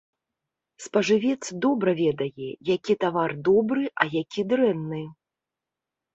Спажывец 0.85 1.43
добра 1.65 1.93
ведае, 1.99 2.47
які 2.73 2.93
тавар 3.07 3.31
добры, 3.49 3.83
а 3.93 4.03
які 4.19 4.41
дрэнны. 4.57 5.03